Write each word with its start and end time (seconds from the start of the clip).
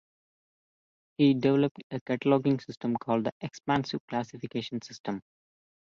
He 1.19 1.35
developed 1.35 1.83
a 1.91 1.99
cataloging 1.99 2.59
system 2.65 2.95
called 2.97 3.25
the 3.25 3.33
expansive 3.41 3.99
classification 4.07 4.81
system. 4.81 5.21